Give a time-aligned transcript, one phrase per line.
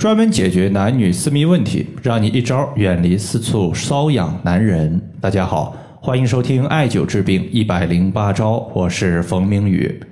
[0.00, 4.98] 专门解决男女私密问题，让你一招远离四处瘙痒男人。
[5.20, 10.02] 大家好，欢迎收听艾灸治病一百零八招，我是冯明宇。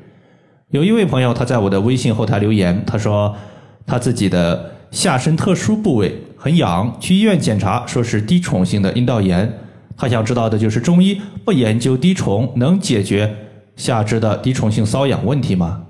[0.73, 3.35] 有一位朋友他在我的微信后台留言，他说
[3.87, 9.51] 他自己的下身特殊部位很痒，去医院检查说是滴虫性的阴道炎。
[9.97, 13.35] 他想知道的就是中医不研究滴虫能解决
[13.75, 15.85] 下肢的滴虫性瘙痒问题吗？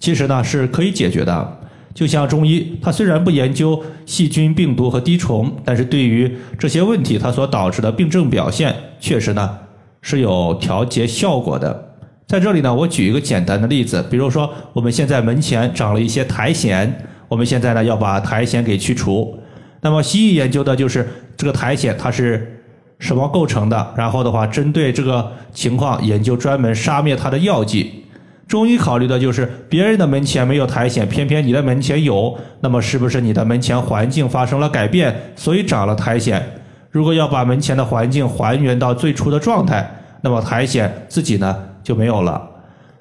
[0.00, 1.57] 其实呢是可以解决的。
[1.94, 9.58] 就像中医，它虽然不研究细菌、病毒和滴虫，但是对于这些问题它所导致的病症表现，确实呢
[10.00, 11.96] 是有调节效果的。
[12.26, 16.92] 在这里呢，我举一个简单的例子，比如说我们现在门前长了一些苔藓，
[17.26, 19.38] 我们现在呢要把苔藓给去除。
[19.80, 22.62] 那么西医研究的就是这个苔藓它是
[22.98, 28.04] 什么构成的，然后的话针对这个情况研究专门杀灭它的药剂。
[28.48, 36.42] 中医考虑的就是别人的门前没有苔藓，偏偏你的门前有，那么是不是你的门前环境发生了改变，所以长了苔藓？
[36.90, 39.88] 如果要把门前的环境还原到最初的状态，
[40.22, 42.42] 那么苔藓自己呢就没有了。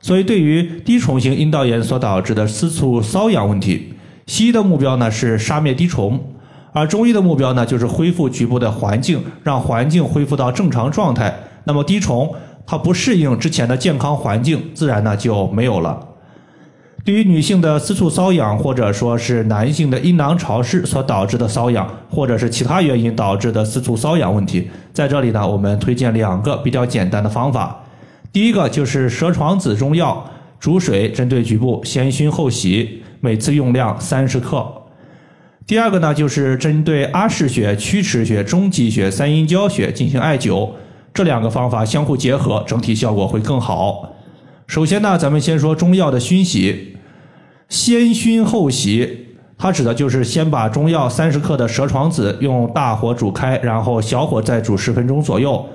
[0.02, 3.94] 所以，对于滴虫性阴道炎所导致的私处瘙痒问题，
[4.26, 6.22] 西医的目标呢是杀灭滴虫，
[6.74, 11.34] 而中医的目标呢就是恢复局部的环境，让环境恢复到正常状态。
[11.64, 12.36] 那么滴虫。
[12.68, 16.06] 它不适应之前的健康环境，自然呢就没有了。
[17.06, 27.82] 对于女性的私处瘙痒，或者说是男性的阴囊潮湿所导致的瘙痒，或者是其他原因导致的私处瘙痒问题，在这里呢，我们推荐两个比较简单的方法。
[28.34, 30.30] 第一个就是蛇床子中药，
[30.60, 34.70] 煮水针对局部，先熏后洗，每次用量三十克。
[35.66, 40.70] 第二个呢，就是针对阿是穴、曲池穴、中极穴、三阴交穴进行艾灸。
[41.18, 44.08] 这两个方法相互结合，整体效果会更好。
[44.68, 46.96] 首先呢，咱们先说中药的熏洗，
[47.70, 49.26] 先熏后洗，
[49.58, 55.66] 它指的就是先把中药三十克的蛇床子用大火煮开，然后小火再煮十分钟左右，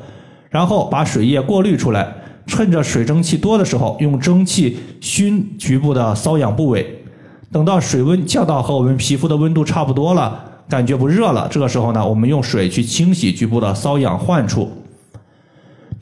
[0.49, 2.15] 然后把水液过滤出来，
[2.47, 7.03] 趁着水蒸气多的时候，用蒸汽熏局部的瘙痒部位。
[7.51, 14.71] 等到水温降到和我们皮肤的温度差不多了，感觉不热了，这个时候呢，我们用水去清洗局部的瘙痒患处。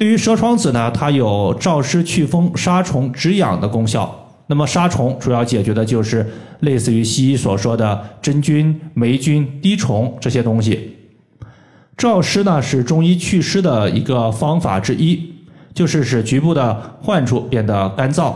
[0.01, 4.11] 对于蛇床子呢，它有燥湿祛风、杀虫止痒的功效。
[4.47, 6.27] 那么杀虫主要解决的就是
[6.61, 10.97] 类似于西医所说的真菌、霉菌、滴虫这些东西。
[11.99, 15.35] 燥湿呢是中医祛湿的一个方法之一，
[15.75, 18.33] 就是使局部的患处变得干燥。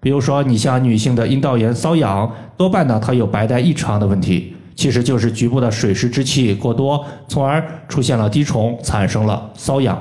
[0.00, 10.00] 比如说你像女性的阴道炎瘙痒，多半呢它有白带异常的问题，其实就是局部的水湿之气过多，从而出现了滴虫，产生了瘙痒。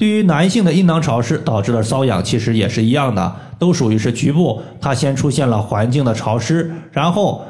[0.00, 7.44] 对于男性的阴囊潮湿导致的瘙痒，其实也是一样的，都属于是局部，它先出现了环境的潮湿，然后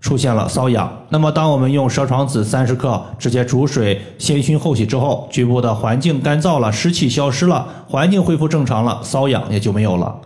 [0.00, 0.90] 出现了瘙痒。
[1.10, 10.16] 那么，当我们用蛇床子三十克直接煮水先熏后洗之后，局部的环境干燥了，湿气消失了，环境恢复正常了，瘙痒也就没有了。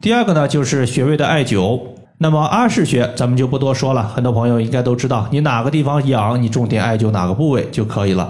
[0.00, 1.80] 第二个呢，就是穴位的艾灸。
[2.18, 8.28] 那么阿是穴咱们就不多说了，很多朋友应该都知道，你哪个地方痒，你重点艾灸哪个部位就可以了。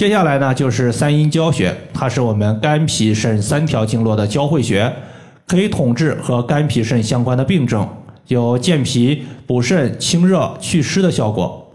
[0.00, 4.90] 接下来呢，就是三阴交穴，它是我们肝脾肾三条经络的交汇穴，
[5.46, 7.86] 可以统治和肝脾肾相关的病症，
[8.28, 11.70] 有健脾补肾、清热祛湿的效果。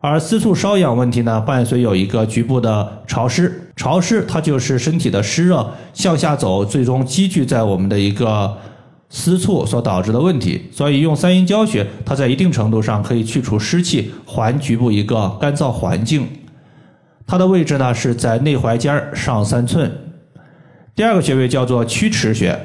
[0.00, 8.56] 而私处瘙痒问题呢，伴随有一个局部的潮湿，潮湿它就是身体的湿热向下走，最终积聚在我们的一个
[9.10, 10.70] 私处所导致的问题。
[10.72, 16.26] 所以用三阴交穴，它在一定程度上可以去除湿气，还局部一个干燥环境。
[17.26, 19.90] 它的位置呢是在内踝尖上三寸。
[20.94, 22.58] 第二个穴位叫做曲池穴，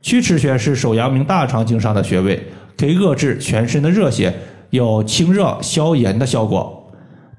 [0.00, 2.42] 曲池穴是手阳明大肠经上的穴位，
[2.76, 4.32] 可以遏制全身的热邪，
[4.70, 6.74] 有清热消炎的效果。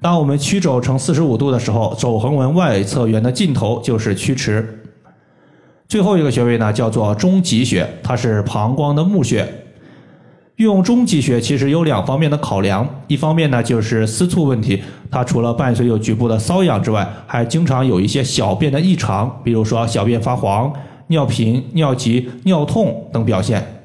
[0.00, 4.78] 当我们曲肘成四十五度的时候，肘横纹外侧缘的尽头就是曲池。
[5.88, 9.59] 最后一个穴位呢叫做中极穴，它是膀胱的募穴。
[10.60, 14.78] 用中极穴其实有两方面的考量，一方面呢就是私处问题，
[15.10, 20.70] 它除了伴随有局部的瘙痒之外，还经常有一些小便的异常，比如说小便发黄、
[21.06, 23.80] 尿频、尿急、尿痛等表现。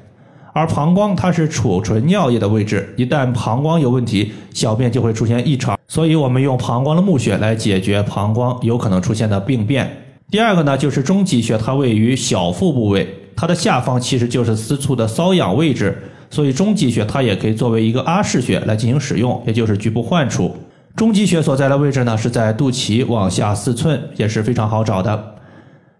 [0.52, 5.78] 而膀胱它是储存尿液的位置，一旦膀胱有问题，小便就会出现异常。
[5.88, 9.90] 所以我们用膀胱的募穴来解决膀胱有可能出现的病变。
[10.30, 15.96] 第二个呢就是中极穴，它位于小腹部位，它的下方其实就是私处的瘙痒位置。
[16.30, 20.54] 所以中极穴它也可以作为一个阿是穴来进行使用，也就是局部患处。
[20.94, 25.34] 中极穴所在的位置呢是在肚脐往下四寸，也是非常好找的。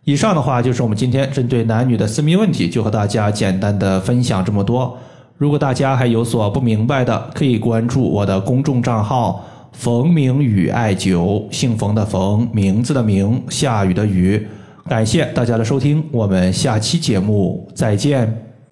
[0.05, 4.97] 以上的话就是我们今天针对男女的私密问题，就和大家简单的分享这么多。
[5.37, 14.47] 如果大家还有所不明白的，可以关注我的公众账号“冯明宇艾灸”，姓冯的冯，名字的名，下雨的雨。
[14.89, 18.46] 感谢大家的收听，我们下期节目再见。